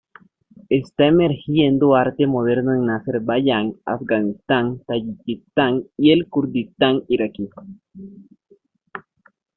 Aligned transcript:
Está 0.69 1.05
emergiendo 1.05 1.93
arte 1.93 2.25
moderno 2.25 2.73
en 2.73 2.89
Azerbaiyán, 2.89 3.75
Afganistán, 3.85 4.79
Tayikistán 4.87 5.83
y 5.95 6.11
el 6.11 6.27
Kurdistán 6.27 7.03
iraquí. 7.07 7.47